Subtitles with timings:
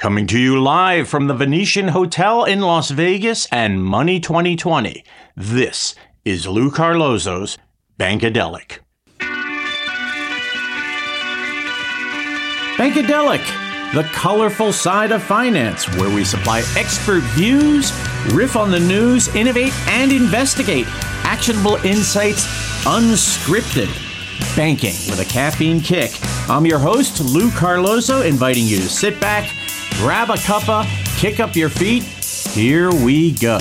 [0.00, 5.04] Coming to you live from the Venetian Hotel in Las Vegas and Money 2020.
[5.36, 7.58] This is Lou Carlozo's
[7.98, 8.78] Bankadelic.
[12.78, 13.44] Bankadelic,
[13.92, 17.92] the colorful side of finance, where we supply expert views,
[18.32, 20.86] riff on the news, innovate, and investigate
[21.24, 22.46] actionable insights
[22.86, 23.94] unscripted.
[24.56, 26.12] Banking with a caffeine kick.
[26.48, 29.54] I'm your host, Lou Carlozo, inviting you to sit back
[30.00, 30.86] grab a cuppa,
[31.18, 32.02] kick up your feet.
[32.02, 33.58] Here we go.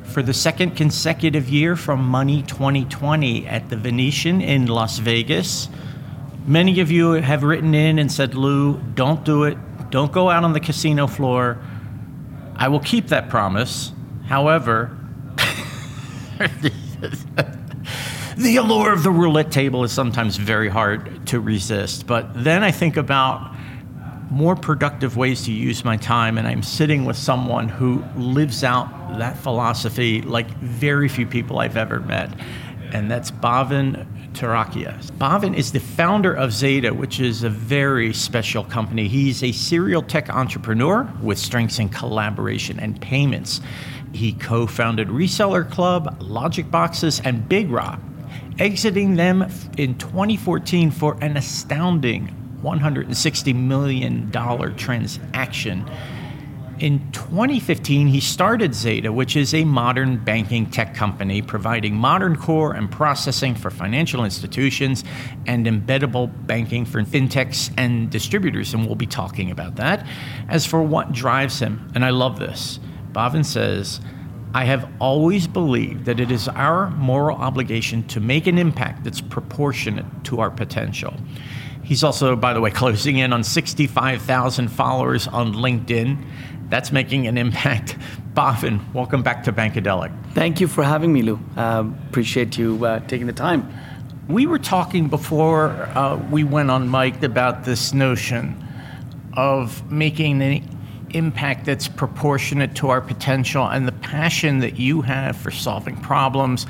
[0.04, 5.70] for the second consecutive year from Money 2020 at the Venetian in Las Vegas.
[6.46, 9.58] Many of you have written in and said, Lou, don't do it.
[9.90, 11.58] Don't go out on the casino floor
[12.60, 13.94] I will keep that promise.
[14.30, 14.96] However,
[18.38, 22.06] the allure of the roulette table is sometimes very hard to resist.
[22.06, 23.56] But then I think about
[24.30, 29.18] more productive ways to use my time, and I'm sitting with someone who lives out
[29.18, 32.30] that philosophy like very few people I've ever met.
[32.94, 35.00] And that's Bhavin Turakhia.
[35.18, 39.08] Bhavin is the founder of Zeta, which is a very special company.
[39.08, 43.62] He's a serial tech entrepreneur with strengths in collaboration and payments.
[44.14, 48.00] He co founded Reseller Club, Logic Boxes, and Big Rock,
[48.58, 49.44] exiting them
[49.78, 54.32] in 2014 for an astounding $160 million
[54.76, 55.90] transaction
[56.80, 62.74] in 2015, he started Zeta, which is a modern banking tech company providing modern core
[62.74, 65.04] and processing for financial institutions
[65.46, 68.74] and embeddable banking for fintechs and distributors.
[68.74, 70.08] And we'll be talking about that.
[70.48, 72.80] As for what drives him, and I love this,
[73.12, 74.02] Bhavin says,
[74.54, 79.22] I have always believed that it is our moral obligation to make an impact that's
[79.22, 81.14] proportionate to our potential.
[81.84, 86.26] He's also, by the way, closing in on 65,000 followers on LinkedIn
[86.70, 87.98] that's making an impact.
[88.34, 90.14] Bhavin, welcome back to Bankadelic.
[90.34, 91.40] Thank you for having me, Lou.
[91.58, 93.72] Uh, appreciate you uh, taking the time.
[94.28, 98.64] We were talking before uh, we went on mic about this notion
[99.34, 100.64] of making an
[101.16, 106.66] impact that's proportionate to our potential and the passion that you have for solving problems.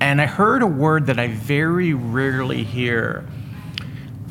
[0.00, 3.26] And I heard a word that I very rarely hear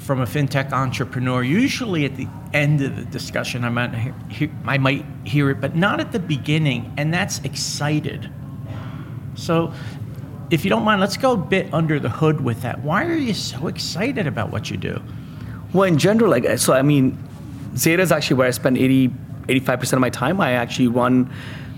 [0.07, 3.93] from a fintech entrepreneur, usually at the end of the discussion, I might,
[4.31, 8.31] hear, I might hear it, but not at the beginning, and that's excited.
[9.35, 9.73] So,
[10.49, 12.79] if you don't mind, let's go a bit under the hood with that.
[12.79, 15.01] Why are you so excited about what you do?
[15.73, 17.21] Well, in general, like, so I mean,
[17.75, 19.11] Zeta is actually where I spend 80,
[19.47, 20.39] 85% of my time.
[20.41, 21.31] I actually run,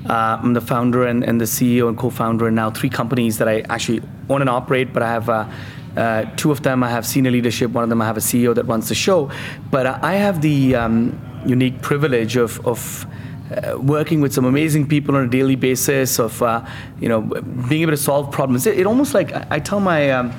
[0.07, 3.37] uh, I'm the founder and, and the CEO and co founder, and now three companies
[3.37, 5.49] that I actually own and operate, but I have uh,
[5.97, 7.71] uh, two of them I have senior leadership.
[7.71, 9.31] One of them I have a CEO that runs the show.
[9.71, 13.05] But I have the um, unique privilege of, of
[13.51, 16.19] uh, working with some amazing people on a daily basis.
[16.19, 16.65] Of uh,
[16.99, 18.67] you know being able to solve problems.
[18.67, 20.33] It, it almost like I tell my um,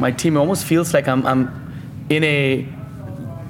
[0.00, 0.36] my team.
[0.36, 2.68] It almost feels like I'm, I'm in a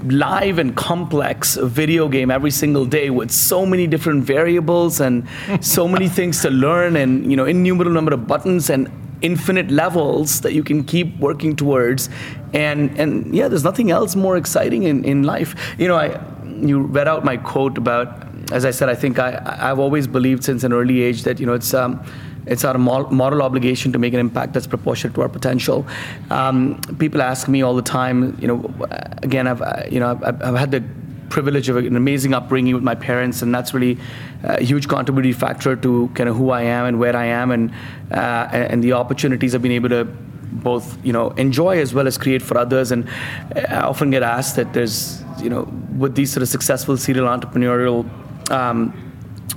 [0.05, 5.29] live and complex video game every single day with so many different variables and
[5.61, 8.91] so many things to learn and you know innumerable number of buttons and
[9.23, 12.11] infinite levels that you can keep working towards.
[12.53, 15.55] And, and yeah, there's nothing else more exciting in, in life.
[15.79, 19.41] You know, I, you read out my quote about, as I said, I think I,
[19.61, 22.05] I've always believed since an early age that, you know, it's, um,
[22.47, 25.87] it's our moral obligation to make an impact that's proportionate to our potential.
[26.31, 28.75] Um, people ask me all the time, you know,
[29.23, 30.83] again, I've, you know, I've, I've had the
[31.31, 33.99] privilege of an amazing upbringing with my parents, and that's really
[34.43, 37.73] a huge contributing factor to kind of who I am and where I am, and
[38.11, 42.19] uh, and the opportunities I've been able to both you know enjoy as well as
[42.19, 42.93] create for others.
[42.93, 43.09] And
[43.56, 45.62] I often get asked that there's you know,
[45.97, 48.09] with these sort of successful serial entrepreneurial
[48.50, 48.93] um,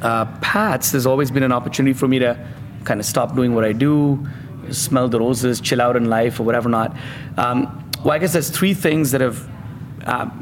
[0.02, 2.38] uh, paths, there's always been an opportunity for me to
[2.86, 4.26] kind of stop doing what I do,
[4.72, 6.96] smell the roses, chill out in life, or whatever not.
[7.38, 9.50] Um, well, I guess there's three things that have
[10.06, 10.42] um,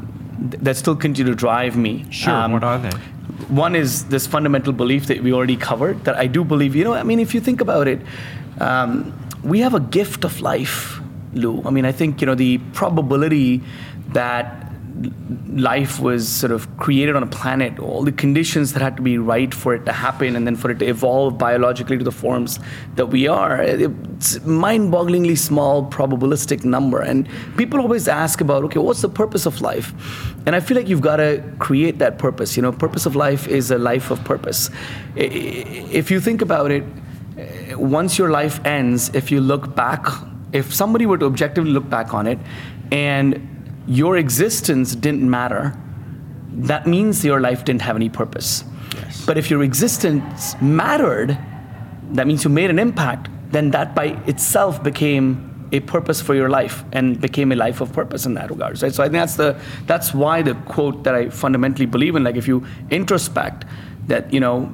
[0.62, 2.04] that still continue to drive me.
[2.10, 2.32] Sure.
[2.32, 2.90] Um, what are they?
[3.48, 6.04] One is this fundamental belief that we already covered.
[6.04, 6.76] That I do believe.
[6.76, 8.00] You know, I mean, if you think about it,
[8.60, 9.12] um,
[9.42, 11.00] we have a gift of life,
[11.32, 11.62] Lou.
[11.64, 13.62] I mean, I think you know the probability
[14.12, 14.63] that
[15.48, 19.18] life was sort of created on a planet, all the conditions that had to be
[19.18, 22.60] right for it to happen and then for it to evolve biologically to the forms
[22.94, 27.00] that we are, it's mind-bogglingly small probabilistic number.
[27.00, 29.92] And people always ask about, okay, what's the purpose of life?
[30.46, 32.56] And I feel like you've got to create that purpose.
[32.56, 34.70] You know, purpose of life is a life of purpose.
[35.16, 36.84] If you think about it,
[37.76, 40.06] once your life ends, if you look back,
[40.52, 42.38] if somebody were to objectively look back on it
[42.92, 43.50] and
[43.86, 45.76] your existence didn't matter,
[46.52, 48.64] that means your life didn't have any purpose.
[48.94, 49.26] Yes.
[49.26, 51.36] But if your existence mattered,
[52.12, 56.48] that means you made an impact, then that by itself became a purpose for your
[56.48, 58.80] life and became a life of purpose in that regard.
[58.80, 58.94] Right?
[58.94, 62.36] So I think that's the that's why the quote that I fundamentally believe in, like
[62.36, 63.64] if you introspect
[64.06, 64.66] that, you know,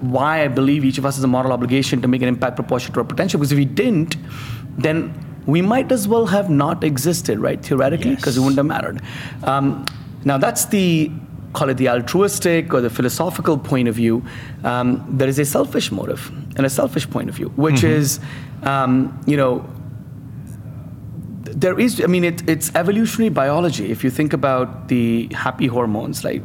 [0.00, 2.94] why I believe each of us has a moral obligation to make an impact proportionate
[2.94, 3.38] to our potential.
[3.38, 4.16] Because if we didn't,
[4.76, 5.14] then
[5.46, 7.64] we might as well have not existed, right?
[7.64, 8.38] Theoretically, because yes.
[8.38, 9.00] it wouldn't have mattered.
[9.44, 9.86] Um,
[10.24, 11.10] now that's the
[11.52, 14.22] call it the altruistic or the philosophical point of view.
[14.64, 18.00] Um, there is a selfish motive and a selfish point of view, which mm-hmm.
[18.00, 18.20] is,
[18.62, 19.64] um, you know,
[21.44, 22.02] there is.
[22.02, 23.90] I mean, it, it's evolutionary biology.
[23.90, 26.42] If you think about the happy hormones, like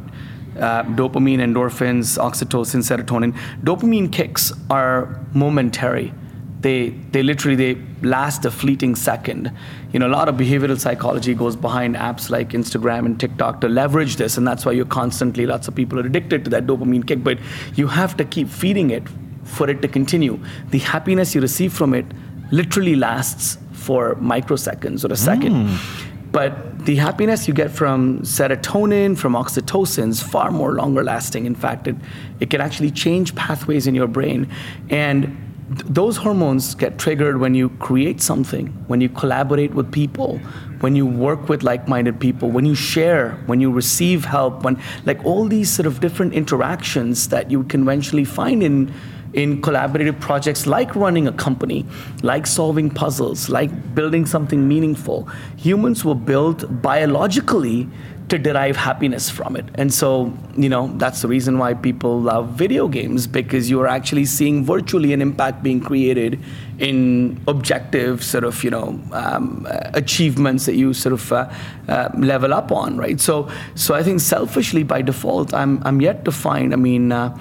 [0.58, 3.36] uh, dopamine, endorphins, oxytocin, serotonin.
[3.62, 6.12] Dopamine kicks are momentary
[6.62, 9.52] they they literally they last a fleeting second.
[9.92, 13.68] You know, a lot of behavioral psychology goes behind apps like Instagram and TikTok to
[13.68, 17.06] leverage this, and that's why you're constantly lots of people are addicted to that dopamine
[17.06, 17.22] kick.
[17.22, 17.38] But
[17.74, 19.02] you have to keep feeding it
[19.44, 20.38] for it to continue.
[20.70, 22.06] The happiness you receive from it
[22.52, 25.52] literally lasts for microseconds or a second.
[25.52, 26.08] Mm.
[26.30, 31.44] But the happiness you get from serotonin, from oxytocin is far more longer lasting.
[31.44, 31.96] In fact, it,
[32.40, 34.48] it can actually change pathways in your brain.
[34.88, 35.36] And
[35.72, 40.38] those hormones get triggered when you create something, when you collaborate with people,
[40.80, 45.24] when you work with like-minded people, when you share, when you receive help, when like
[45.24, 48.92] all these sort of different interactions that you conventionally find in
[49.34, 51.86] in collaborative projects like running a company,
[52.22, 55.26] like solving puzzles, like building something meaningful.
[55.56, 57.88] Humans were built biologically
[58.32, 59.66] to derive happiness from it.
[59.74, 64.24] And so, you know, that's the reason why people love video games because you're actually
[64.24, 66.40] seeing virtually an impact being created
[66.78, 71.52] in objective sort of, you know, um, achievements that you sort of uh,
[71.88, 73.20] uh, level up on, right?
[73.20, 77.36] So, so I think selfishly by default, I'm, I'm yet to find, I mean, uh,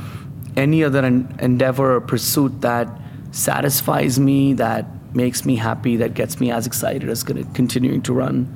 [0.57, 2.89] any other en- endeavor or pursuit that
[3.31, 4.85] satisfies me, that
[5.15, 8.53] makes me happy, that gets me as excited as continuing to run,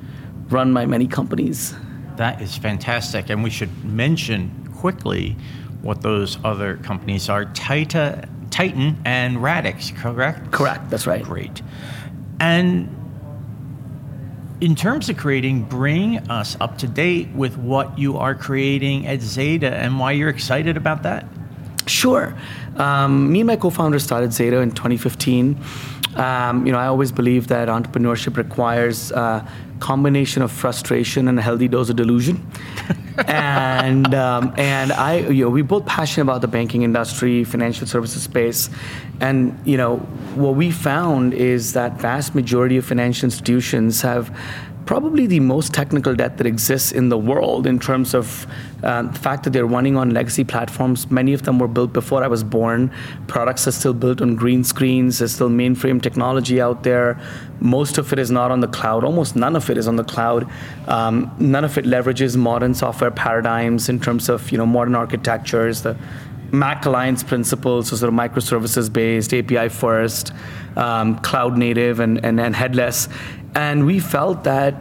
[0.50, 1.74] run my many companies.
[2.16, 3.30] That is fantastic.
[3.30, 5.36] And we should mention quickly
[5.82, 10.50] what those other companies are Tita, Titan and Radix, correct?
[10.50, 11.22] Correct, that's right.
[11.22, 11.62] Great.
[12.40, 12.92] And
[14.60, 19.20] in terms of creating, bring us up to date with what you are creating at
[19.20, 21.26] Zeta and why you're excited about that.
[21.86, 22.34] Sure.
[22.76, 25.60] Um, me and my co-founder started Zeta in 2015.
[26.16, 29.46] Um, you know, I always believe that entrepreneurship requires uh,
[29.80, 32.46] combination of frustration and a healthy dose of delusion.
[33.26, 38.22] and um, and I, you know, we're both passionate about the banking industry, financial services
[38.22, 38.70] space,
[39.20, 39.96] and you know,
[40.34, 44.30] what we found is that vast majority of financial institutions have
[44.86, 48.46] probably the most technical debt that exists in the world in terms of
[48.84, 51.10] uh, the fact that they're running on legacy platforms.
[51.10, 52.92] Many of them were built before I was born.
[53.26, 55.18] Products are still built on green screens.
[55.18, 57.20] There's still mainframe technology out there.
[57.60, 59.02] Most of it is not on the cloud.
[59.02, 60.48] Almost none of it is on the cloud.
[60.86, 65.82] Um, none of it leverages modern software paradigms in terms of you know modern architectures.
[65.82, 65.96] The
[66.52, 70.32] MACH Alliance principles, so sort of microservices based, API first,
[70.76, 73.08] um, cloud native, and, and, and headless.
[73.54, 74.74] And we felt that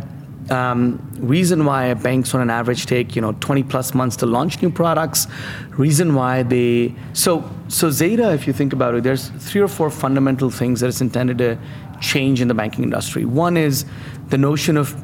[0.50, 4.62] um, reason why banks on an average take you know 20 plus months to launch
[4.62, 5.26] new products
[5.72, 9.90] reason why they so so zeta if you think about it there's three or four
[9.90, 11.58] fundamental things that it's intended to
[12.00, 13.26] change in the banking industry.
[13.26, 13.86] One is
[14.28, 14.96] the notion of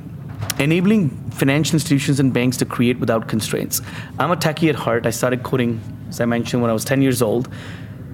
[0.60, 3.82] enabling financial institutions and banks to create without constraints.
[4.20, 5.06] I'm a techie at heart.
[5.06, 7.48] I started coding as i mentioned when i was 10 years old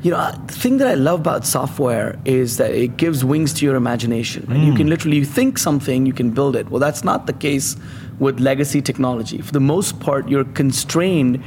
[0.02, 3.66] you know, the thing that I love about software is that it gives wings to
[3.66, 4.46] your imagination.
[4.52, 4.78] And you mm.
[4.78, 6.70] can literally you think something, you can build it.
[6.70, 7.76] Well, that's not the case
[8.20, 9.42] with legacy technology.
[9.42, 11.44] For the most part, you're constrained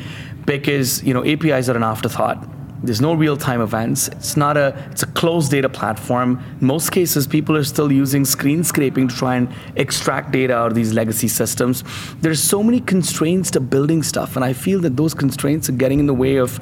[0.47, 2.47] because you know APIs are an afterthought.
[2.83, 4.09] There's no real-time events.
[4.09, 6.43] It's not a it's a closed data platform.
[6.61, 10.69] In most cases, people are still using screen scraping to try and extract data out
[10.69, 11.85] of these legacy systems.
[12.21, 16.01] There's so many constraints to building stuff, and I feel that those constraints are getting
[16.01, 16.59] in the way of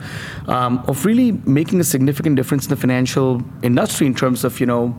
[0.48, 4.66] um, of really making a significant difference in the financial industry in terms of you
[4.66, 4.96] know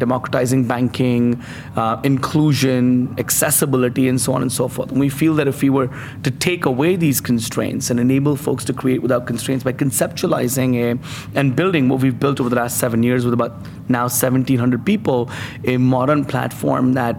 [0.00, 1.40] democratizing banking,
[1.76, 4.90] uh, inclusion, accessibility, and so on and so forth.
[4.90, 5.88] And we feel that if we were
[6.24, 11.38] to take away these constraints and enable folks to create without constraints by conceptualizing a,
[11.38, 13.52] and building what we've built over the last seven years with about
[13.88, 15.30] now 1,700 people,
[15.64, 17.16] a modern platform that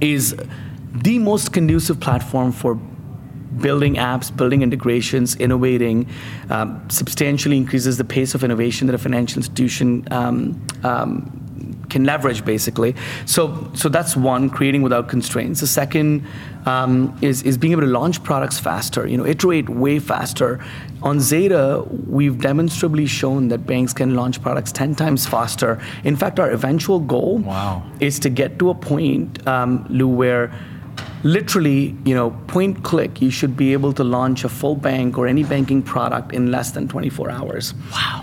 [0.00, 0.36] is
[0.92, 2.74] the most conducive platform for
[3.60, 6.08] building apps, building integrations, innovating,
[6.50, 11.41] um, substantially increases the pace of innovation that a financial institution um, um,
[11.92, 12.94] can leverage basically.
[13.26, 15.60] So, so that's one, creating without constraints.
[15.60, 16.26] The second
[16.66, 20.58] um, is, is being able to launch products faster, you know, iterate way faster.
[21.02, 25.80] On Zeta, we've demonstrably shown that banks can launch products 10 times faster.
[26.04, 27.82] In fact, our eventual goal Wow.
[28.00, 30.52] is to get to a point, um, Lou, where
[31.24, 35.26] literally, you know, point click, you should be able to launch a full bank or
[35.26, 37.74] any banking product in less than 24 hours.
[37.92, 38.21] Wow.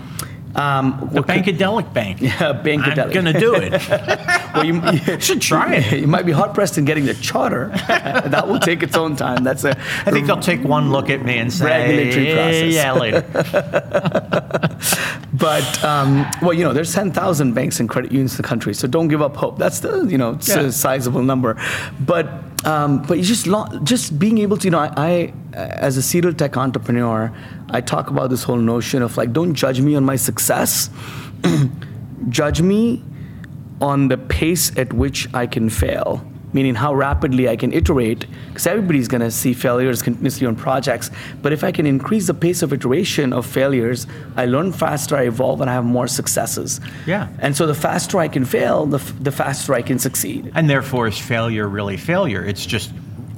[0.56, 2.20] Um, The what could- Bank.
[2.20, 2.30] Yeah,
[2.64, 2.98] Bankadelic.
[2.98, 3.72] I'm gonna do it.
[4.54, 4.82] well, you,
[5.14, 6.00] you should try it.
[6.00, 7.68] You might be hard pressed in getting the charter.
[7.88, 9.44] that will take its own time.
[9.44, 9.70] That's a.
[10.06, 12.74] I think they'll take one look at me and say, Regulatory process.
[12.74, 13.22] "Yeah, later."
[15.32, 18.86] But um, well, you know, there's 10,000 banks and credit unions in the country, so
[18.86, 19.56] don't give up hope.
[19.58, 20.60] That's the you know, it's Yeah.
[20.62, 21.56] a sizable number.
[22.00, 25.96] But um, but you just lo- just being able to, you know, I, I as
[25.96, 27.32] a serial tech entrepreneur,
[27.70, 30.90] I talk about this whole notion of like, don't judge me on my success,
[32.28, 33.02] judge me
[33.80, 38.66] on the pace at which I can fail, meaning how rapidly I can iterate, because
[38.66, 41.10] everybody's going to see failures continuously on projects.
[41.42, 45.22] But if I can increase the pace of iteration of failures, I learn faster, I
[45.26, 46.80] evolve, and I have more successes.
[47.06, 47.28] Yeah.
[47.38, 50.50] And so the faster I can fail, the, f- the faster I can succeed.
[50.54, 52.44] and therefore, is failure really failure?
[52.44, 52.90] It's just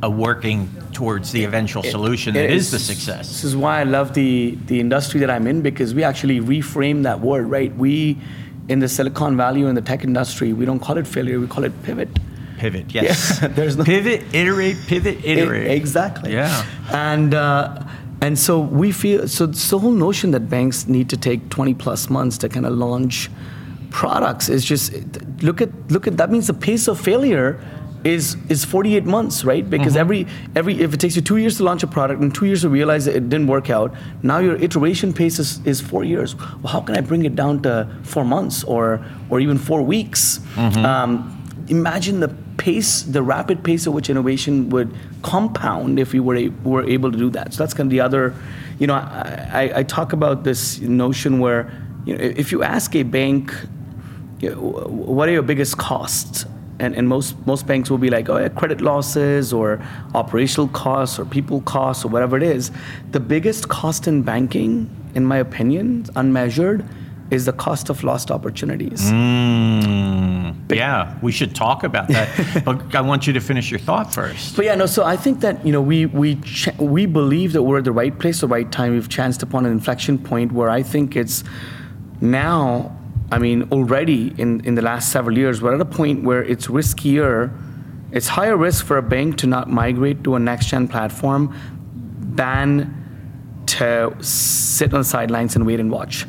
[0.03, 3.29] a working towards the eventual solution that It is the success.
[3.29, 7.05] This is why I love the the industry that I'm in because we actually reframe
[7.05, 7.73] that word, right?
[7.77, 8.19] We
[8.69, 11.63] in the Silicon Valley in the tech industry, we don't call it failure, we call
[11.65, 12.09] it pivot.
[12.63, 13.39] Pivot, yes.
[13.43, 15.67] Yeah, there's no- pivot, iterate, pivot, iterate.
[15.71, 16.33] E- Exactly.
[16.33, 16.65] Yeah.
[16.93, 17.85] And uh,
[18.21, 21.75] and so we feel so it's the whole notion that banks need to take 20
[21.75, 23.29] plus months to kind of launch
[23.91, 24.93] products is just
[25.43, 27.59] look at look at that means the pace of failure
[28.05, 29.69] is is 48 months, right?
[29.69, 30.27] Because every
[30.57, 32.69] every if it takes you two years to launch a product and two years to
[32.69, 36.35] realize that it didn't work out, now your iteration pace is, is four years.
[36.35, 40.41] Well, how can I bring it down to four months or or even four weeks?
[40.57, 41.39] Um,
[41.69, 42.29] imagine the
[42.63, 47.11] pace, the rapid pace at which innovation would compound if we were, a, were able
[47.11, 47.53] to do that.
[47.53, 48.35] So that's kind of the other,
[48.79, 51.73] you know, I, I, talk about this notion where,
[52.07, 53.53] you know, if you ask a bank,
[54.43, 56.47] what are your biggest costs?
[56.79, 61.19] And, and most, most banks will be like, oh, yeah, credit losses or operational costs
[61.19, 62.71] or people costs or whatever it is.
[63.11, 66.89] The biggest cost in banking, in my opinion, unmeasured,
[67.33, 69.11] is the cost of lost opportunities.
[69.11, 72.63] Mm, yeah, we should talk about that.
[72.65, 74.55] but I want you to finish your thought first.
[74.55, 74.85] But yeah, no.
[74.85, 77.93] So I think that you know we we ch- we believe that we're at the
[77.93, 78.93] right place, the right time.
[78.93, 81.43] We've chanced upon an inflection point where I think it's
[82.21, 82.97] now.
[83.31, 86.67] I mean, already in in the last several years, we're at a point where it's
[86.67, 87.51] riskier.
[88.13, 91.57] It's higher risk for a bank to not migrate to a next gen platform
[92.35, 93.03] than
[93.65, 96.27] to sit on the sidelines and wait and watch.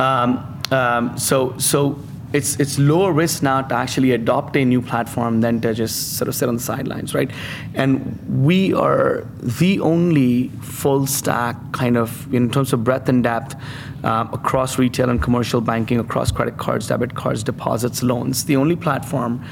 [0.00, 1.98] Um, um, so so
[2.32, 6.28] it's it's lower risk now to actually adopt a new platform than to just sort
[6.28, 7.30] of sit on the sidelines, right?
[7.74, 13.56] And we are the only full stack kind of in terms of breadth and depth
[14.04, 18.44] um, across retail and commercial banking, across credit cards, debit cards, deposits, loans.
[18.44, 19.44] The only platform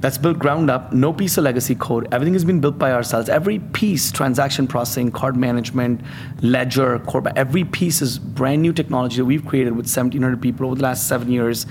[0.00, 2.08] that's built ground up, no piece of legacy code.
[2.10, 3.28] Everything has been built by ourselves.
[3.28, 6.00] Every piece, transaction processing, card management,
[6.40, 10.76] ledger, core, every piece is brand new technology that we've created with 1,700 people over
[10.76, 11.66] the last seven years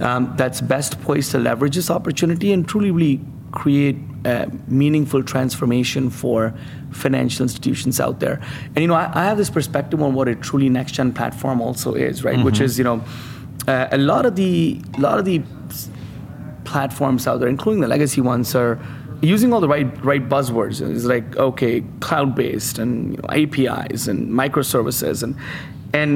[0.00, 3.20] um, that's best poised to leverage this opportunity and truly really
[3.52, 6.54] create a meaningful transformation for
[6.90, 8.40] financial institutions out there.
[8.68, 11.94] And you know, I, I have this perspective on what a truly next-gen platform also
[11.94, 12.42] is, right?
[12.42, 13.04] Which is, you know,
[13.68, 15.42] uh, a lot of the, a lot of the
[16.74, 18.80] platforms out there, including the legacy ones, are
[19.22, 20.76] using all the right right buzzwords.
[20.94, 25.36] It's like okay, cloud based and you know, APIs and microservices and
[25.92, 26.10] and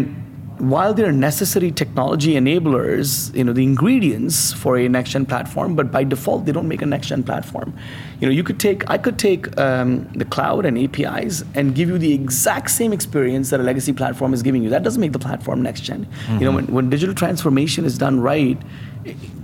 [0.73, 5.93] while they're necessary technology enablers, you know, the ingredients for a next gen platform, but
[5.93, 7.73] by default they don't make a next gen platform.
[8.19, 11.89] You know, you could take, I could take um, the cloud and APIs and give
[11.89, 14.69] you the exact same experience that a legacy platform is giving you.
[14.71, 16.39] That doesn't make the platform next general mm-hmm.
[16.41, 18.59] You know, when, when digital transformation is done right,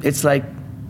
[0.03, 0.45] it's like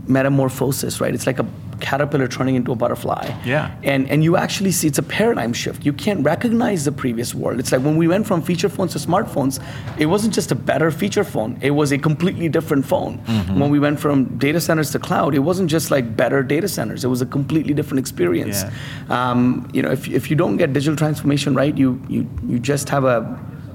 [0.08, 1.14] metamorphosis, right?
[1.14, 1.46] It's like a
[1.80, 3.30] caterpillar turning into a butterfly.
[3.44, 3.74] Yeah.
[3.82, 5.84] And and you actually see it's a paradigm shift.
[5.84, 7.60] You can't recognize the previous world.
[7.60, 9.62] It's like when we went from feature phones to smartphones,
[9.98, 11.58] it wasn't just a better feature phone.
[11.60, 13.18] It was a completely different phone.
[13.18, 13.60] Mm-hmm.
[13.60, 17.04] When we went from data centers to cloud, it wasn't just like better data centers.
[17.04, 18.62] It was a completely different experience.
[18.62, 19.30] Yeah.
[19.30, 22.88] Um, you know, if, if you don't get digital transformation right, you you you just
[22.88, 23.18] have a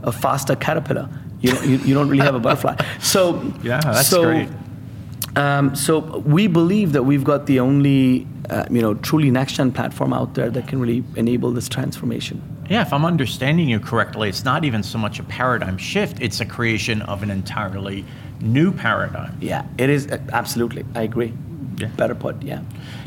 [0.04, 1.10] a faster caterpillar.
[1.42, 2.76] You don't, you, you don't really have a butterfly.
[3.00, 3.20] So
[3.64, 4.50] yeah, that's so, great
[5.36, 10.14] um, so we believe that we've got the only, uh, you know, truly next-gen platform
[10.14, 12.42] out there that can really enable this transformation.
[12.70, 16.40] Yeah, if I'm understanding you correctly, it's not even so much a paradigm shift; it's
[16.40, 18.06] a creation of an entirely
[18.42, 19.38] new paradigm.
[19.42, 20.86] Yeah, it is uh, absolutely.
[20.94, 21.34] I agree.
[21.78, 21.88] Yeah.
[21.88, 22.42] Better put.
[22.44, 22.62] Yeah.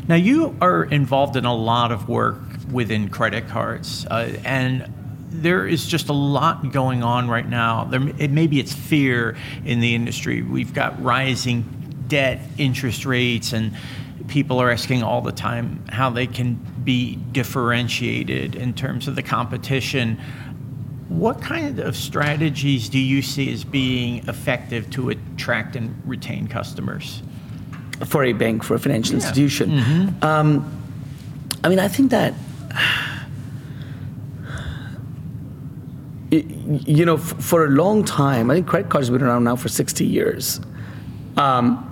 [0.07, 2.39] Now you are involved in a lot of work
[2.71, 4.91] within credit cards, uh, and
[5.29, 7.85] there is just a lot going on right now.
[7.85, 10.41] There, it, maybe it's fear in the industry.
[10.41, 11.82] We've got rising
[12.13, 13.75] debt interest rates and
[14.27, 16.53] people are asking all the time how they can
[16.83, 20.21] be differentiated in terms of the competition.
[21.09, 27.23] What kind of strategies do you see as being effective to attract and retain customers?
[28.05, 29.21] For a bank, for a financial yeah.
[29.21, 29.71] institution.
[29.71, 30.23] Mm-hmm.
[30.23, 30.81] Um,
[31.63, 32.35] I mean, I think that,
[36.29, 39.67] you know, for a long time, I think credit cards have been around now for
[39.67, 40.61] 60 years.
[41.37, 41.89] Um,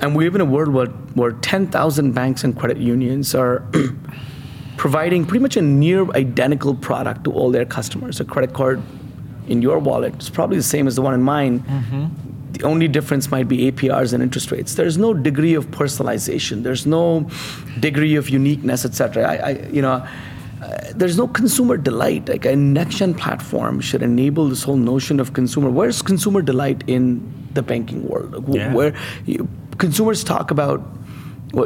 [0.00, 3.64] and we live in a world where, where 10,000 banks and credit unions are
[4.76, 8.18] providing pretty much a near identical product to all their customers.
[8.20, 8.82] A credit card
[9.46, 11.60] in your wallet is probably the same as the one in mine.
[11.60, 12.52] Mm-hmm.
[12.52, 14.74] The only difference might be APRs and interest rates.
[14.74, 16.62] There's no degree of personalization.
[16.62, 17.28] There's no
[17.78, 19.24] degree of uniqueness, etc.
[19.24, 20.06] I, I, you know,
[20.62, 22.28] uh, there's no consumer delight.
[22.28, 25.70] Like a next-gen platform should enable this whole notion of consumer.
[25.70, 27.20] Where's consumer delight in
[27.54, 28.54] the banking world?
[28.54, 28.74] Yeah.
[28.74, 28.94] Where
[29.26, 29.48] you,
[29.80, 30.80] consumers talk about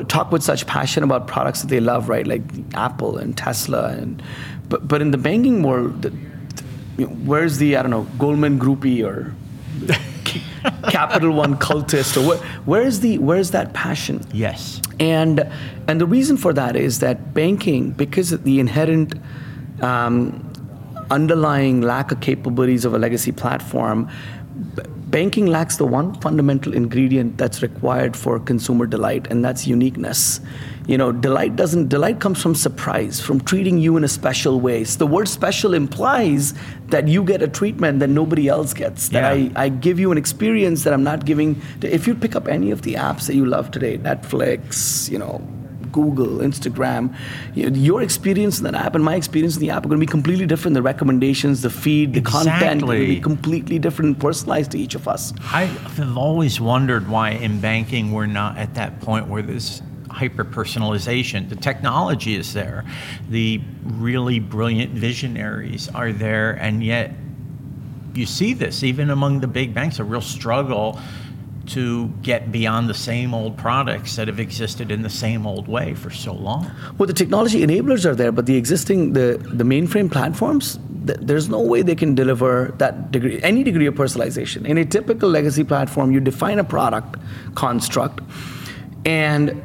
[0.09, 2.27] talk with such passion about products that they love, right?
[2.27, 4.23] Like Apple and Tesla, and
[4.69, 6.11] but but in the banking world, the,
[6.97, 9.35] you know, where's the I don't know Goldman groupie or
[10.91, 14.25] Capital One cultist or where, where's the where's that passion?
[14.33, 15.47] Yes, and
[15.87, 19.15] and the reason for that is that banking because of the inherent.
[19.83, 20.51] Um,
[21.11, 24.09] underlying lack of capabilities of a legacy platform
[25.15, 30.41] banking lacks the one fundamental ingredient that's required for consumer delight, and that's uniqueness.
[30.89, 34.83] You know, delight doesn't delight comes from surprise, from treating you in a special way.
[34.83, 36.53] So the word special implies
[36.89, 39.11] that you get a treatment that nobody else gets.
[39.11, 39.53] That yeah.
[39.55, 41.63] I, I give you an experience that I'm not giving.
[41.83, 45.19] To, if you pick up any of the apps that you love today, Netflix, you
[45.19, 45.41] know,
[45.95, 47.15] Google, Instagram,
[47.55, 50.01] you know, your experience in that app and my experience in the app are going
[50.01, 50.75] to be completely different.
[50.75, 52.51] The recommendations, the feed, the exactly.
[52.51, 55.33] content are going to be completely different and personalized to each of us.
[55.53, 61.49] I've always wondered why in banking we're not at that point where there's hyper personalization.
[61.49, 62.85] The technology is there,
[63.29, 67.13] the really brilliant visionaries are there, and yet
[68.15, 71.01] you see this even among the big banks a real struggle
[71.67, 75.95] to get beyond the same old products that have existed in the same old way
[75.95, 76.71] for so long.
[76.99, 81.49] Well, the technology enablers are there, but the existing the the mainframe platforms, th- there's
[81.49, 84.67] no way they can deliver that degree, any degree of personalization.
[84.67, 87.19] In a typical legacy platform, you define a product
[87.55, 88.21] construct,
[89.05, 89.63] and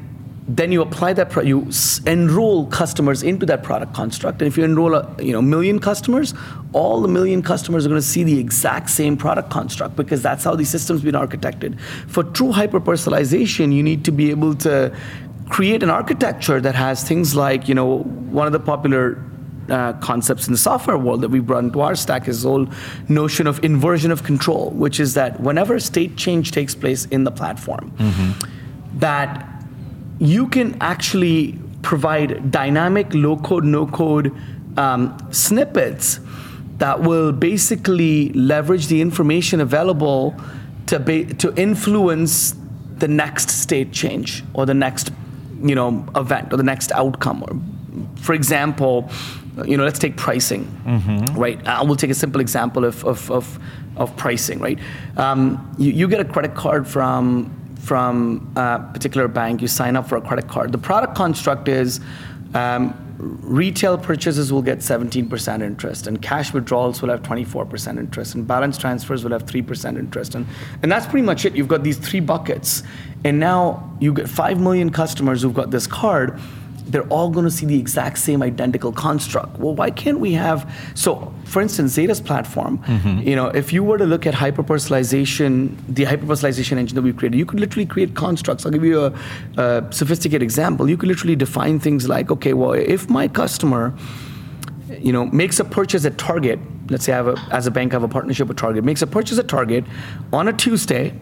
[0.49, 4.41] then you apply that, pro- you s- enroll customers into that product construct.
[4.41, 6.33] And if you enroll a you know million customers,
[6.73, 10.43] all the million customers are going to see the exact same product construct because that's
[10.43, 11.79] how the system's been architected.
[12.07, 14.95] For true hyper personalization, you need to be able to
[15.49, 17.99] create an architecture that has things like you know
[18.31, 19.23] one of the popular
[19.69, 22.67] uh, concepts in the software world that we brought into our stack is the whole
[23.07, 27.31] notion of inversion of control, which is that whenever state change takes place in the
[27.31, 28.99] platform, mm-hmm.
[28.99, 29.59] that
[30.19, 34.36] you can actually provide dynamic low code, no code
[34.77, 36.19] um, snippets
[36.77, 40.36] that will basically leverage the information available
[40.88, 42.55] to, ba- to influence
[42.97, 45.12] the next state change or the next
[45.62, 47.43] you know event or the next outcome.
[47.43, 49.10] Or for example
[49.65, 51.38] you know let's take pricing mm-hmm.
[51.38, 51.65] right?
[51.67, 53.60] I will take a simple example of, of, of,
[53.97, 54.79] of pricing right?
[55.17, 60.08] Um, you, you get a credit card from from a particular bank, you sign up
[60.08, 60.72] for a credit card.
[60.72, 62.00] The product construct is
[62.54, 68.48] um, retail purchases will get 17% interest, and cash withdrawals will have 24% interest, and
[68.48, 70.36] balance transfers will have 3% interest.
[70.36, 70.46] And,
[70.82, 71.56] and that's pretty much it.
[71.56, 72.84] You've got these three buckets,
[73.24, 76.39] and now you get 5 million customers who've got this card
[76.91, 79.58] they're all going to see the exact same identical construct.
[79.60, 80.71] Well, why can't we have?
[80.95, 82.80] So, for instance, Zeta's platform.
[82.80, 83.28] Mm-hmm.
[83.28, 87.38] You know, if you were to look at hyperpersonalization, the hyperpersonalization engine that we've created,
[87.38, 88.65] you could literally create constructs.
[88.65, 89.13] I'll give you a,
[89.58, 90.89] a sophisticated example.
[90.89, 93.93] You could literally define things like, okay, well, if my customer
[95.02, 96.60] you know, makes a purchase at Target.
[96.89, 98.84] Let's say I have a, as a bank, I have a partnership with Target.
[98.84, 99.86] Makes a purchase at Target
[100.34, 101.13] on a Tuesday,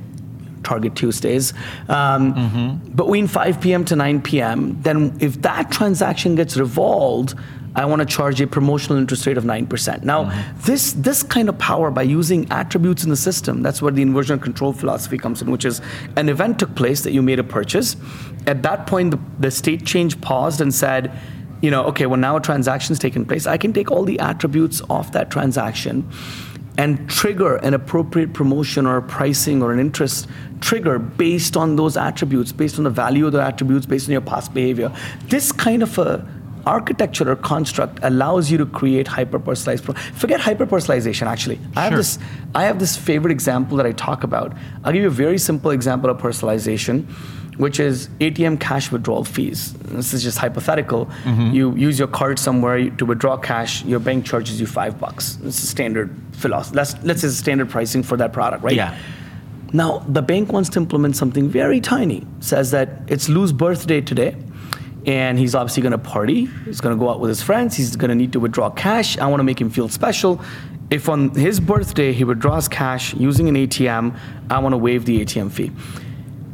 [0.63, 1.53] Target Tuesdays,
[1.89, 2.95] um, mm-hmm.
[2.95, 3.85] between 5 p.m.
[3.85, 7.35] to 9 p.m., then if that transaction gets revolved,
[7.77, 10.03] I want to charge a promotional interest rate of 9%.
[10.03, 10.61] Now, mm-hmm.
[10.61, 14.39] this, this kind of power by using attributes in the system, that's where the inversion
[14.39, 15.79] control philosophy comes in, which is
[16.15, 17.95] an event took place that you made a purchase.
[18.47, 21.11] At that point, the, the state change paused and said,
[21.61, 23.45] you know, okay, well, now a transaction's taken place.
[23.45, 26.09] I can take all the attributes of that transaction
[26.77, 30.27] and trigger an appropriate promotion or a pricing or an interest
[30.61, 34.21] trigger based on those attributes, based on the value of the attributes, based on your
[34.21, 34.91] past behavior.
[35.27, 36.27] This kind of a
[36.67, 39.85] architecture or construct allows you to create hyper-personalized.
[39.85, 41.25] Pro- Forget hyper-personalization.
[41.25, 42.19] Actually, I have this.
[42.53, 44.53] I have this favorite example that I talk about.
[44.83, 47.05] I'll give you a very simple example of personalization,
[47.57, 49.73] which is ATM cash withdrawal fees.
[49.73, 51.07] This is just hypothetical.
[51.23, 51.51] Mm-hmm.
[51.51, 53.83] You use your card somewhere to withdraw cash.
[53.83, 55.37] Your bank charges you five bucks.
[55.43, 56.75] It's a standard philosophy.
[56.75, 58.75] Let's let's say standard pricing for that product, right?
[58.75, 58.97] Yeah.
[59.73, 62.25] Now the bank wants to implement something very tiny.
[62.39, 64.35] Says that it's Lou's birthday today
[65.05, 66.45] and he's obviously going to party.
[66.65, 67.75] He's going to go out with his friends.
[67.75, 69.17] He's going to need to withdraw cash.
[69.17, 70.41] I want to make him feel special.
[70.89, 74.17] If on his birthday he withdraws cash using an ATM,
[74.49, 75.71] I want to waive the ATM fee.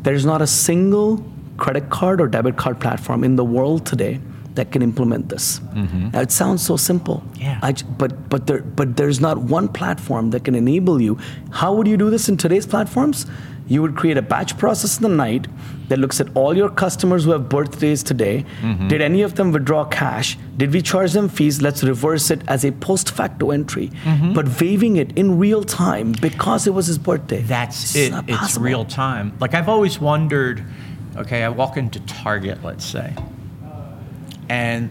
[0.03, 1.23] There's not a single
[1.57, 4.19] credit card or debit card platform in the world today
[4.55, 5.59] that can implement this.
[5.59, 6.11] Mm-hmm.
[6.11, 7.23] Now, it sounds so simple.
[7.35, 7.59] Yeah.
[7.61, 11.17] I, but but there but there's not one platform that can enable you.
[11.51, 13.25] How would you do this in today's platforms?
[13.67, 15.47] you would create a batch process in the night
[15.89, 18.45] that looks at all your customers who have birthdays today.
[18.61, 18.87] Mm-hmm.
[18.87, 20.37] Did any of them withdraw cash?
[20.57, 21.61] Did we charge them fees?
[21.61, 24.33] Let's reverse it as a post facto entry, mm-hmm.
[24.33, 27.41] but waiving it in real time because it was his birthday.
[27.41, 28.13] That's it.
[28.27, 29.33] It's real time.
[29.39, 30.63] Like I've always wondered.
[31.15, 33.13] Okay, I walk into Target, let's say,
[34.49, 34.89] and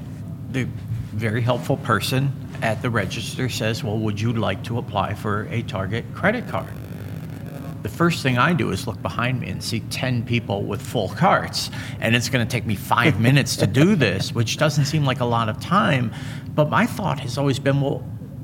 [0.52, 0.68] the
[1.12, 5.62] very helpful person at the register says, "Well, would you like to apply for a
[5.62, 6.68] Target credit card?"
[7.82, 11.08] The first thing I do is look behind me and see 10 people with full
[11.08, 11.70] carts.
[12.00, 15.20] And it's going to take me five minutes to do this, which doesn't seem like
[15.20, 16.12] a lot of time.
[16.54, 17.98] But my thought has always been well,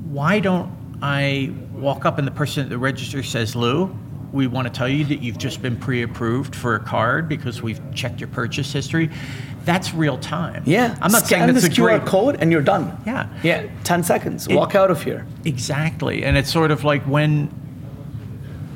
[0.09, 0.71] why don't
[1.01, 3.95] I walk up and the person at the register says, Lou,
[4.31, 7.79] we want to tell you that you've just been pre-approved for a card because we've
[7.93, 9.09] checked your purchase history.
[9.65, 10.63] That's real time.
[10.65, 12.97] Yeah, I'm not Scan saying that's this a QR great code and you're done.
[13.05, 14.47] Yeah, yeah, ten seconds.
[14.47, 15.25] It, Walk out of here.
[15.45, 17.49] Exactly, and it's sort of like when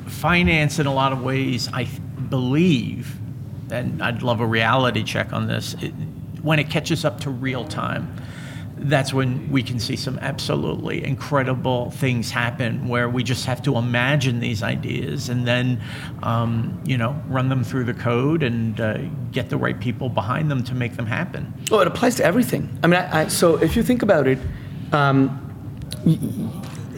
[0.06, 1.84] finance, in a lot of ways, I
[2.28, 3.18] believe,
[3.70, 5.92] and I'd love a reality check on this, it,
[6.42, 8.14] when it catches up to real time,
[8.76, 13.76] that's when we can see some absolutely incredible things happen where we just have to
[13.76, 15.80] imagine these ideas and then
[16.22, 18.98] um, you know run them through the code and uh,
[19.30, 21.52] get the right people behind them to make them happen.
[21.70, 22.68] Oh it applies to everything.
[22.82, 24.38] I mean I, I, so if you think about it
[24.92, 25.40] um,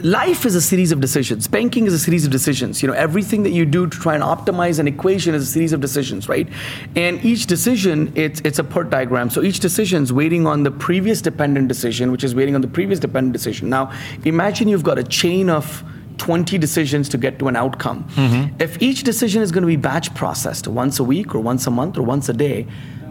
[0.07, 1.49] life is a series of decisions.
[1.49, 2.81] Banking is a series of decisions.
[2.81, 5.73] You know, everything that you do to try and optimize an equation is a series
[5.73, 6.49] of decisions, right?
[6.95, 9.31] And each decision, it's it's a PERT diagram.
[9.31, 12.69] So each decision is waiting on the previous dependent decision, which is waiting on the
[12.69, 13.69] previous dependent decision.
[13.69, 13.92] Now,
[14.25, 15.83] imagine you've got a chain of
[16.19, 18.05] 20 decisions to get to an outcome.
[18.14, 18.62] Mm-hmm.
[18.62, 21.71] If each decision is going to be batch processed once a week or once a
[21.71, 22.66] month or once a day,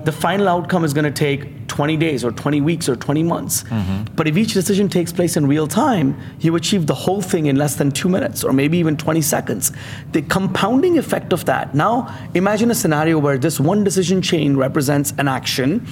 [0.06, 3.64] the final outcome is going to take 20 days or 20 weeks or 20 months.
[3.64, 4.16] Mm-hmm.
[4.16, 7.58] But if each decision takes place in real time, you achieve the whole thing in
[7.58, 9.74] less than two minutes or maybe even 20 seconds.
[10.14, 11.76] The compounding effect of that.
[11.76, 15.86] Now, imagine a scenario where this one decision chain represents an action.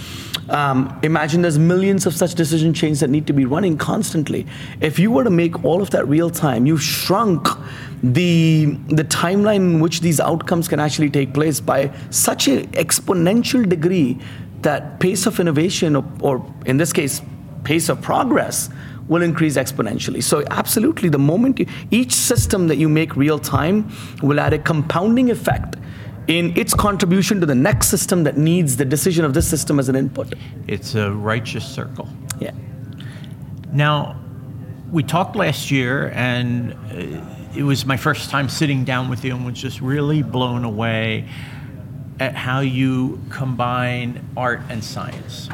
[0.48, 4.48] Um, imagine there's millions of such decision chains that need to be running constantly.
[4.80, 7.46] If you were to make all of that real time, you've shrunk
[8.04, 13.68] the the timeline in which these outcomes can actually take place by such an exponential
[13.68, 14.20] degree
[14.64, 17.22] that pace of innovation or, or in this case
[17.64, 18.70] pace of progress
[19.08, 20.24] will increase exponentially.
[20.24, 24.60] So absolutely the moment you, each system that you make real time will add a
[24.60, 25.76] compounding effect
[26.28, 29.90] in its contribution to the next system that needs the decision of this system as
[29.90, 30.34] an input.
[30.68, 32.08] It's a righteous circle.
[32.40, 32.52] Yeah.
[33.72, 34.20] Now
[34.92, 39.36] we talked last year and uh, it was my first time sitting down with you
[39.36, 41.28] and was just really blown away
[42.20, 45.50] at how you combine art and science.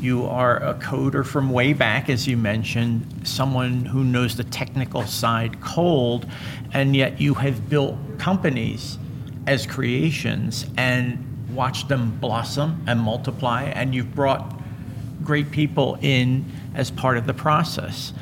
[0.00, 5.04] You are a coder from way back, as you mentioned, someone who knows the technical
[5.04, 6.26] side cold,
[6.72, 8.98] and yet you have built companies
[9.46, 14.60] as creations and watched them blossom and multiply, and you've brought
[15.22, 18.12] great people in as part of the process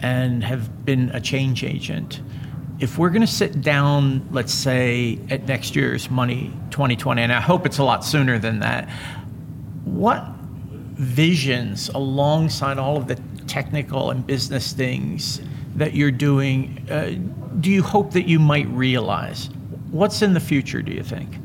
[0.00, 2.20] and have been a change agent.
[2.80, 7.40] If we're going to sit down, let's say at next year's Money 2020, and I
[7.40, 8.88] hope it's a lot sooner than that,
[9.84, 10.26] what
[10.94, 15.40] visions alongside all of the technical and business things
[15.76, 17.10] that you're doing uh,
[17.60, 19.48] do you hope that you might realize?
[19.90, 21.36] What's in the future, do you think?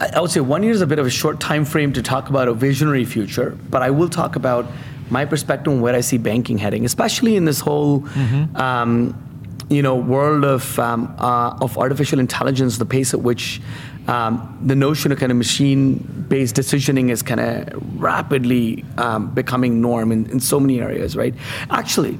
[0.00, 2.28] I would say one year is a bit of a short time frame to talk
[2.28, 4.66] about a visionary future, but I will talk about
[5.10, 8.56] my perspective on where I see banking heading, especially in this whole, mm-hmm.
[8.56, 9.27] um,
[9.68, 12.78] you know, world of um, uh, of artificial intelligence.
[12.78, 13.60] The pace at which
[14.06, 20.12] um, the notion of kind of machine-based decisioning is kind of rapidly um, becoming norm
[20.12, 21.34] in, in so many areas, right?
[21.70, 22.18] Actually.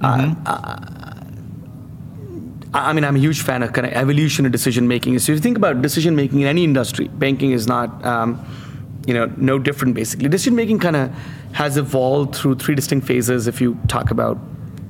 [0.00, 0.46] Uh, mm-hmm.
[0.46, 0.90] Uh,
[2.72, 5.18] uh, I mean, I'm a huge fan of kind of evolution of decision making.
[5.18, 8.42] So if you think about decision making in any industry, banking is not, um,
[9.06, 10.28] you know, no different basically.
[10.28, 11.10] Decision making kind of
[11.52, 13.46] has evolved through three distinct phases.
[13.48, 14.38] If you talk about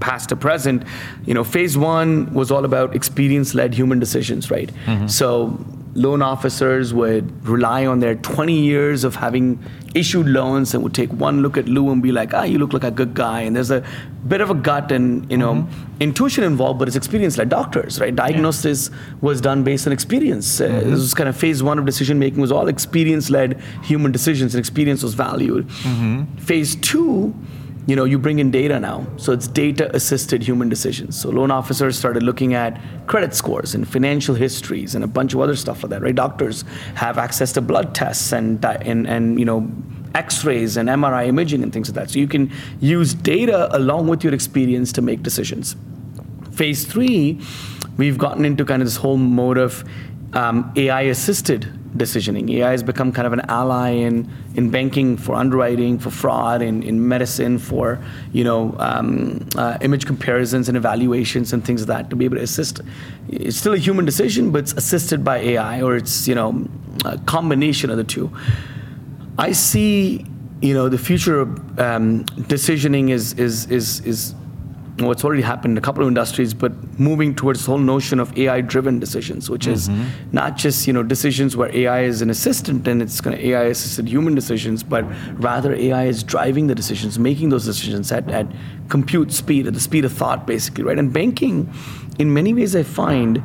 [0.00, 0.82] past to present,
[1.26, 4.70] you know, phase one was all about experience-led human decisions, right?
[4.86, 5.06] Mm-hmm.
[5.06, 9.62] So loan officers would rely on their 20 years of having
[9.94, 12.72] issued loans and would take one look at Lou and be like, ah, you look
[12.72, 13.40] like a good guy.
[13.40, 13.84] And there's a
[14.28, 16.02] bit of a gut and you know mm-hmm.
[16.02, 18.14] intuition involved, but it's experience like doctors, right?
[18.14, 19.14] Diagnosis yeah.
[19.20, 20.60] was done based on experience.
[20.60, 20.76] Uh, mm-hmm.
[20.76, 24.54] Uh, this was kind of phase one of decision making was all experience-led human decisions,
[24.54, 25.66] and experience was valued.
[25.68, 26.36] Mm-hmm.
[26.36, 27.34] Phase two
[27.90, 29.04] you know, you bring in data now.
[29.16, 31.20] So it's data assisted human decisions.
[31.20, 35.40] So loan officers started looking at credit scores and financial histories and a bunch of
[35.40, 36.14] other stuff like that, right?
[36.14, 36.62] Doctors
[36.94, 39.68] have access to blood tests and, and, and you know,
[40.14, 42.10] x-rays and MRI imaging and things like that.
[42.12, 45.74] So you can use data along with your experience to make decisions.
[46.52, 47.40] Phase three,
[47.96, 49.82] we've gotten into kind of this whole mode of
[50.32, 52.50] um, AI assisted decisioning.
[52.50, 56.82] AI has become kind of an ally in, in banking for underwriting, for fraud, in,
[56.82, 62.10] in medicine, for you know um, uh, image comparisons and evaluations and things like that
[62.10, 62.80] to be able to assist.
[63.28, 66.66] It's still a human decision, but it's assisted by AI, or it's you know
[67.04, 68.30] a combination of the two.
[69.38, 70.26] I see
[70.62, 74.34] you know the future of um, decisioning is is is is
[75.06, 78.36] what's already happened in a couple of industries, but moving towards the whole notion of
[78.38, 80.08] AI-driven decisions, which is mm-hmm.
[80.32, 84.08] not just you know decisions where AI is an assistant and it's going to AI-assisted
[84.08, 88.46] human decisions, but rather AI is driving the decisions, making those decisions at, at
[88.88, 90.98] compute speed, at the speed of thought, basically, right?
[90.98, 91.72] And banking,
[92.18, 93.42] in many ways, I find.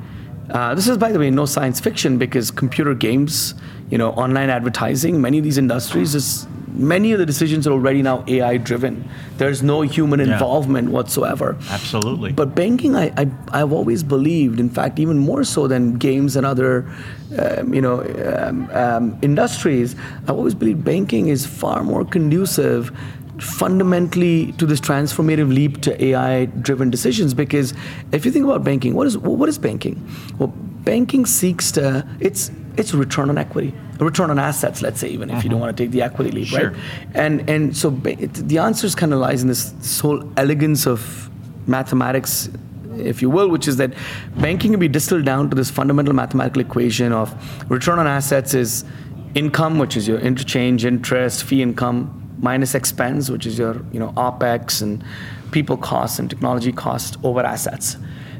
[0.49, 3.55] Uh, this is, by the way, no science fiction because computer games,
[3.89, 8.01] you know, online advertising, many of these industries is many of the decisions are already
[8.01, 9.09] now AI driven.
[9.37, 10.33] There's no human yeah.
[10.33, 11.57] involvement whatsoever.
[11.69, 12.33] Absolutely.
[12.33, 13.11] But banking, I,
[13.51, 16.89] I, have always believed, in fact, even more so than games and other
[17.37, 18.01] um, you know,
[18.37, 22.91] um, um, industries, I've always believed banking is far more conducive
[23.39, 27.73] fundamentally to this transformative leap to AI driven decisions because
[28.13, 30.01] if you think about banking what is what is banking
[30.39, 30.53] well
[30.85, 35.35] banking seeks to it's it's return on equity, return on assets, let's say, even if
[35.35, 35.43] uh-huh.
[35.43, 35.65] you don't mm-hmm.
[35.65, 36.71] want to take the equity leap, sure.
[36.71, 36.79] right?
[37.13, 41.29] And and so the answer kind of lies in this, this whole elegance of
[41.67, 42.49] mathematics
[42.97, 43.93] if you will, which is that
[44.37, 47.33] banking can be distilled down to this fundamental mathematical equation of
[47.69, 48.85] return on assets is
[49.33, 54.09] income, which is your interchange, interest, fee income, minus expense, which is your you know
[54.15, 55.03] opex and
[55.51, 57.97] people costs and technology costs over assets.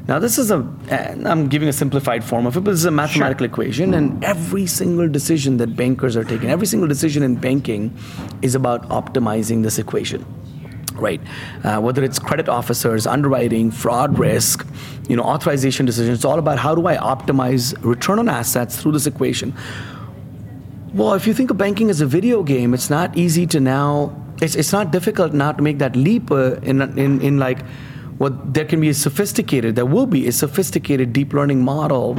[0.08, 0.58] Now, this is a,
[0.90, 3.52] I'm giving a simplified form of it, but this is a mathematical sure.
[3.52, 7.96] equation, and every single decision that bankers are taking, every single decision in banking
[8.40, 10.24] is about optimizing this equation
[10.98, 11.20] right?
[11.62, 14.66] Uh, whether it's credit officers, underwriting, fraud risk,
[15.08, 18.92] you know, authorization decisions, it's all about how do I optimize return on assets through
[18.92, 19.54] this equation.
[20.94, 24.22] Well, if you think of banking as a video game, it's not easy to now.
[24.40, 27.58] It's, it's not difficult now to make that leap uh, in, in in like
[28.18, 32.14] what there can be a sophisticated, there will be a sophisticated deep learning model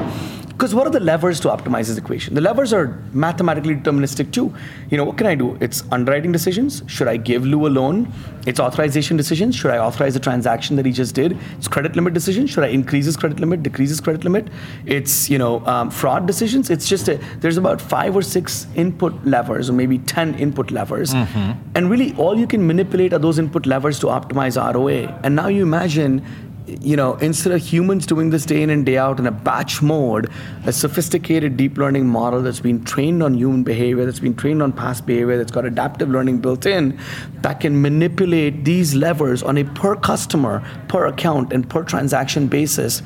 [0.58, 2.34] because what are the levers to optimize this equation?
[2.34, 4.52] The levers are mathematically deterministic too.
[4.90, 5.56] You know, what can I do?
[5.62, 6.82] It's underwriting decisions.
[6.88, 8.12] Should I give Lou a loan?
[8.48, 9.56] It's authorization decisions.
[9.56, 11.38] Should I authorize the transaction that he just did?
[11.60, 12.50] It's credit limit decisions.
[12.50, 14.48] Should I increase his credit limit, decrease his credit limit?
[14.88, 16.72] It's you know um, fraud decisions.
[16.72, 21.14] It's just a, there's about five or six input levers, or maybe ten input levers,
[21.14, 21.52] mm-hmm.
[21.76, 25.20] and really all you can manipulate are those input levers to optimize ROA.
[25.24, 26.26] And now you imagine
[26.68, 29.82] you know, instead of humans doing this day in and day out in a batch
[29.82, 30.30] mode,
[30.66, 34.74] a sophisticated deep learning model that's been trained on human behavior, that's been trained on
[34.74, 37.00] past behavior, that's got adaptive learning built in,
[37.42, 43.02] that can manipulate these levers on a per customer, per account, and per transaction basis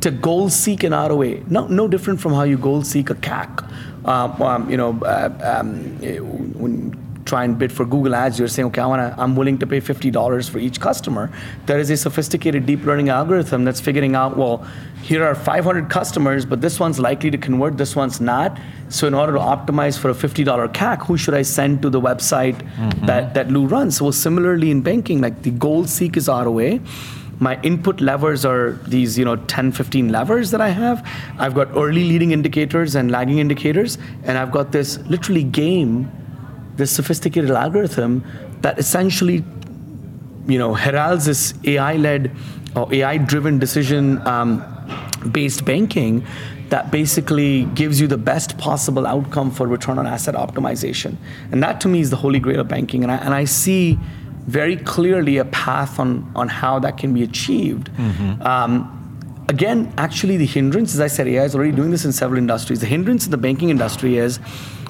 [0.00, 1.40] to goal seek an ROA.
[1.48, 3.68] No, no different from how you goal seek a CAC.
[4.04, 5.74] Um, um, you know, uh, um,
[6.58, 6.96] when
[7.32, 9.80] try and bid for Google Ads, you're saying, okay, I wanna, I'm willing to pay
[9.80, 11.30] $50 for each customer.
[11.64, 14.66] There is a sophisticated deep learning algorithm that's figuring out, well,
[15.02, 18.58] here are 500 customers, but this one's likely to convert, this one's not.
[18.90, 22.02] So in order to optimize for a $50 CAC, who should I send to the
[22.02, 23.06] website mm-hmm.
[23.06, 23.96] that, that Lou runs?
[23.96, 26.80] So similarly in banking, like the goal seek is ROA
[27.40, 30.98] my input levers are these you know 10 15 levers that i have
[31.38, 36.10] i've got early leading indicators and lagging indicators and i've got this literally game
[36.76, 38.24] this sophisticated algorithm
[38.62, 39.44] that essentially
[40.46, 42.30] you know heralds this ai led
[42.74, 44.64] or ai driven decision um,
[45.30, 46.24] based banking
[46.70, 51.16] that basically gives you the best possible outcome for return on asset optimization
[51.52, 53.98] and that to me is the holy grail of banking and i, and I see
[54.46, 57.90] very clearly a path on, on how that can be achieved.
[57.92, 58.42] Mm-hmm.
[58.42, 62.38] Um, again, actually, the hindrance, as I said, AI is already doing this in several
[62.38, 62.80] industries.
[62.80, 64.40] The hindrance in the banking industry is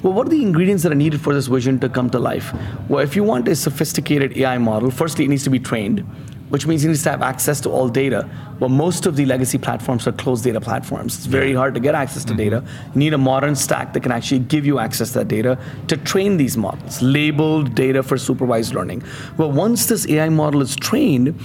[0.03, 2.53] well, what are the ingredients that are needed for this vision to come to life?
[2.89, 6.05] Well, if you want a sophisticated AI model, firstly, it needs to be trained
[6.53, 8.29] which means you need to have access to all data.
[8.59, 11.17] Well, most of the legacy platforms are closed data platforms.
[11.17, 12.37] It's very hard to get access to mm-hmm.
[12.37, 12.63] data.
[12.93, 15.97] You need a modern stack that can actually give you access to that data to
[15.97, 19.01] train these models, labeled data for supervised learning.
[19.35, 21.39] Well, once this AI model is trained,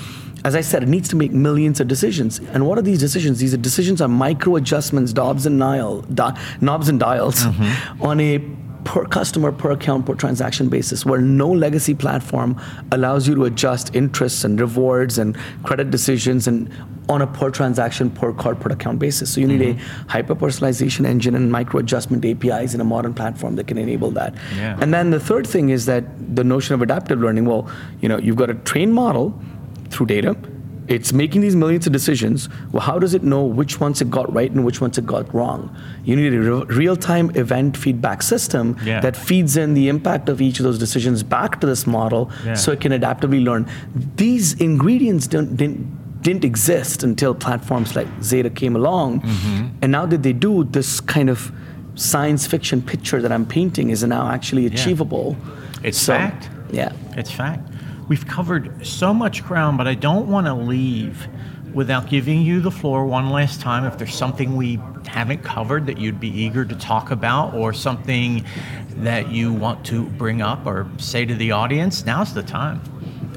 [0.45, 2.39] as I said, it needs to make millions of decisions.
[2.39, 3.41] And what are these decisions?
[3.41, 8.03] These are decisions are micro adjustments, knobs and dial, di- knobs and dials mm-hmm.
[8.03, 8.39] on a
[8.85, 12.61] per customer, per account, per transaction basis, where no legacy platform
[12.93, 16.73] allows you to adjust interests and rewards and credit decisions and
[17.09, 19.33] on a per transaction, per card, per account basis.
[19.33, 20.09] So you need mm-hmm.
[20.09, 24.11] a hyper personalization engine and micro adjustment APIs in a modern platform that can enable
[24.13, 24.35] that.
[24.57, 24.79] Yeah.
[24.81, 26.05] And then the third thing is that
[26.37, 27.47] the notion of adaptive learning.
[27.47, 27.69] Well,
[28.01, 29.39] you know, you've got a trained model
[29.91, 30.37] through data
[30.89, 32.49] it's making these millions of decisions.
[32.73, 35.33] Well, how does it know which ones it got right and which ones it got
[35.35, 35.75] wrong?
[36.05, 39.01] You need a re- real-time event feedback system yeah.
[39.01, 42.55] that feeds in the impact of each of those decisions back to this model, yeah.
[42.55, 43.71] so it can adaptively learn.
[44.17, 49.69] These ingredients didn't didn't exist until platforms like Zeta came along, mm-hmm.
[49.83, 51.53] and now that they do, this kind of
[51.95, 55.37] science fiction picture that I'm painting is now actually achievable.
[55.39, 55.89] Yeah.
[55.89, 56.51] It's so, fact.
[56.73, 57.68] Yeah, it's fact.
[58.09, 61.29] We've covered so much ground, but I don't want to leave
[61.75, 63.85] without giving you the floor one last time.
[63.85, 68.45] If there's something we haven't covered that you'd be eager to talk about, or something
[68.97, 72.81] that you want to bring up or say to the audience, now's the time.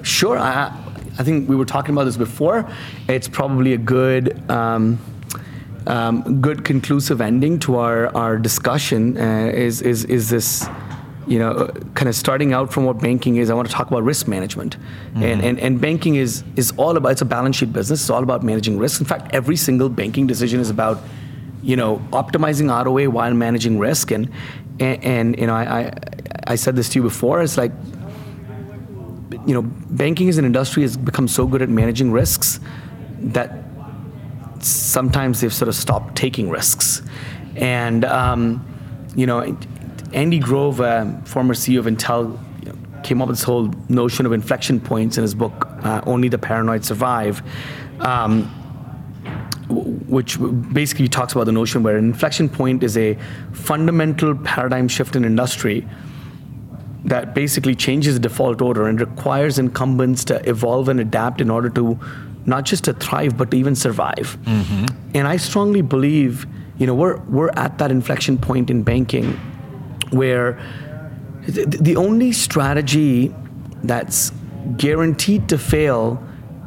[0.03, 0.39] Sure.
[0.39, 0.75] I,
[1.19, 2.67] I think we were talking about this before.
[3.07, 4.49] It's probably a good.
[4.49, 4.99] Um,
[5.87, 10.67] um, good conclusive ending to our, our discussion uh, is, is, is this
[11.31, 14.03] you know, kind of starting out from what banking is, I want to talk about
[14.03, 14.75] risk management.
[14.75, 15.23] Mm-hmm.
[15.23, 18.01] And, and, and banking is, is all about, it's a balance sheet business.
[18.01, 18.99] It's all about managing risk.
[18.99, 21.01] In fact, every single banking decision is about,
[21.63, 24.11] you know, optimizing ROA while managing risk.
[24.11, 24.29] And,
[24.81, 25.93] and, and you know, I, I,
[26.47, 27.71] I said this to you before, it's like,
[29.47, 32.59] you know, banking as an industry has become so good at managing risks
[33.19, 33.63] that
[34.59, 37.01] sometimes they've sort of stopped taking risks.
[37.55, 38.67] And, um,
[39.15, 39.57] you know,
[40.13, 44.25] Andy Grove, uh, former CEO of Intel, you know, came up with this whole notion
[44.25, 47.41] of inflection points in his book, uh, Only the Paranoid Survive,
[47.99, 48.45] um,
[49.69, 50.37] which
[50.73, 53.17] basically talks about the notion where an inflection point is a
[53.53, 55.87] fundamental paradigm shift in industry
[57.05, 61.69] that basically changes the default order and requires incumbents to evolve and adapt in order
[61.69, 61.99] to
[62.45, 64.37] not just to thrive but to even survive.
[64.43, 64.85] Mm-hmm.
[65.15, 66.45] And I strongly believe,
[66.77, 69.39] you know, we're we're at that inflection point in banking
[70.11, 70.59] where
[71.47, 73.33] the only strategy
[73.83, 74.31] that's
[74.77, 76.23] guaranteed to fail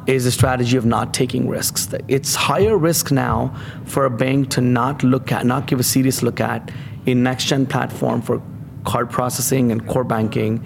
[0.06, 1.88] is a strategy of not taking risks.
[2.08, 3.54] It's higher risk now
[3.86, 6.70] for a bank to not look at, not give a serious look at
[7.06, 8.42] a next gen platform for
[8.84, 10.64] card processing and core banking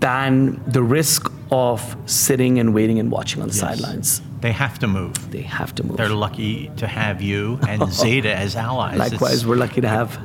[0.00, 3.60] than the risk of sitting and waiting and watching on the yes.
[3.60, 4.22] sidelines.
[4.40, 5.30] They have to move.
[5.30, 5.96] They have to move.
[5.96, 8.98] They're lucky to have you and Zeta as allies.
[9.10, 10.20] Likewise, it's, we're lucky to have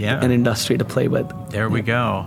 [0.00, 0.24] yeah.
[0.24, 1.30] an industry to play with.
[1.50, 2.26] There we go.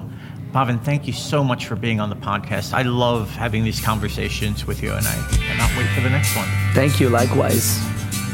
[0.54, 2.74] Bhavin, thank you so much for being on the podcast.
[2.74, 6.48] I love having these conversations with you, and I cannot wait for the next one.
[6.74, 7.10] Thank you.
[7.10, 7.80] Likewise.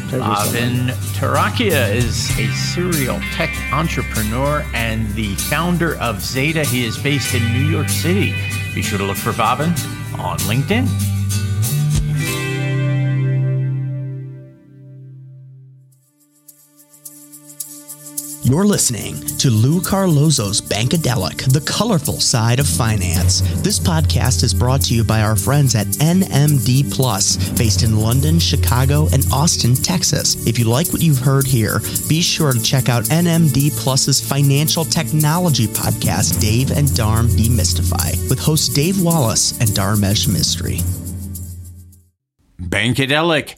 [0.09, 6.63] Bhavin Turakhia is a serial tech entrepreneur and the founder of Zeta.
[6.63, 8.33] He is based in New York City.
[8.73, 9.69] Be sure to look for Bhavin
[10.17, 11.18] on LinkedIn.
[18.49, 23.41] You're listening to Lou Carlozo's Bankadelic, the colorful side of finance.
[23.61, 28.39] This podcast is brought to you by our friends at NMD Plus, based in London,
[28.39, 30.47] Chicago, and Austin, Texas.
[30.47, 34.83] If you like what you've heard here, be sure to check out NMD Plus's financial
[34.83, 40.81] technology podcast, Dave and Dharm Demystify, with hosts Dave Wallace and Dharmesh Mistry.
[42.59, 43.57] Bankadelic,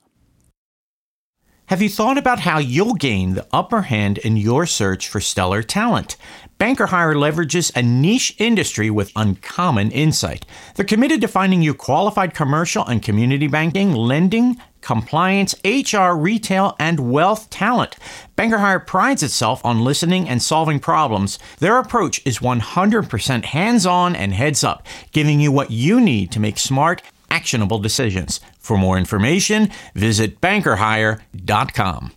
[1.71, 5.63] Have you thought about how you'll gain the upper hand in your search for stellar
[5.63, 6.17] talent?
[6.57, 10.45] Banker Hire leverages a niche industry with uncommon insight.
[10.75, 17.09] They're committed to finding you qualified commercial and community banking, lending, compliance, HR, retail, and
[17.09, 17.95] wealth talent.
[18.35, 21.39] Banker Hire prides itself on listening and solving problems.
[21.59, 26.41] Their approach is 100% hands on and heads up, giving you what you need to
[26.41, 27.01] make smart,
[27.31, 28.39] actionable decisions.
[28.59, 32.11] For more information, visit bankerhire.com.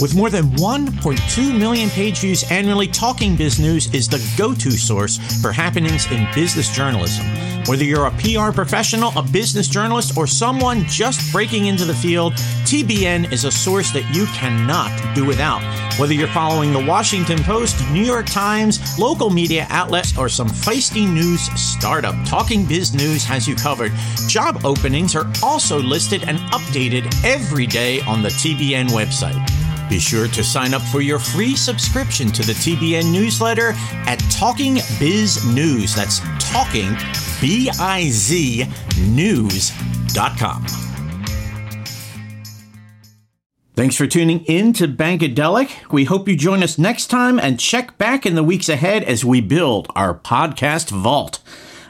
[0.00, 4.70] With more than 1.2 million page views annually, Talking Biz News is the go to
[4.70, 7.26] source for happenings in business journalism.
[7.66, 12.32] Whether you're a PR professional, a business journalist, or someone just breaking into the field,
[12.64, 15.60] TBN is a source that you cannot do without.
[15.98, 21.06] Whether you're following the Washington Post, New York Times, local media outlets, or some feisty
[21.06, 23.92] news startup, Talking Biz News has you covered.
[24.26, 29.59] Job openings are also listed and updated every day on the TBN website.
[29.90, 33.72] Be sure to sign up for your free subscription to the TBN newsletter
[34.06, 35.96] at Talking Biz News.
[35.96, 36.96] That's Talking
[37.40, 38.66] B I Z
[39.00, 40.64] News.com.
[43.74, 45.90] Thanks for tuning in to Bankadelic.
[45.90, 49.24] We hope you join us next time and check back in the weeks ahead as
[49.24, 51.40] we build our podcast vault.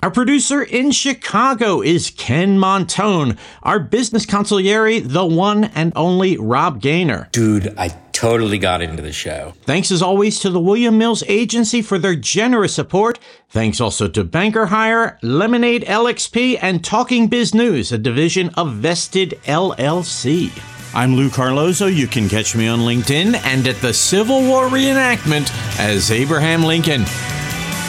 [0.02, 3.36] Our producer in Chicago is Ken Montone.
[3.62, 7.28] Our business consigliere, the one and only Rob Gaynor.
[7.32, 9.52] Dude, I totally got into the show.
[9.64, 13.18] Thanks as always to the William Mills Agency for their generous support.
[13.50, 19.38] Thanks also to Banker Hire, Lemonade LXP, and Talking Biz News, a division of Vested
[19.44, 20.50] LLC.
[20.94, 21.86] I'm Lou Carlozo.
[21.86, 27.04] You can catch me on LinkedIn and at the Civil War reenactment as Abraham Lincoln.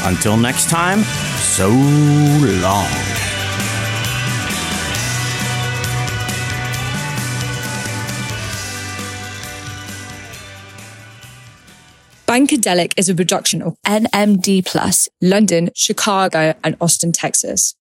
[0.03, 1.03] Until next time,
[1.37, 2.87] so long.
[12.31, 17.75] Bankadelic is a production of NMD Plus, London, Chicago, and Austin, Texas.